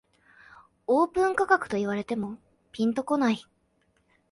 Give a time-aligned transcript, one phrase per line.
[0.87, 2.39] オープン価格と言われても
[2.71, 3.45] ピンとこない